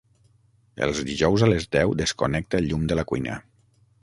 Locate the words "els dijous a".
0.85-1.49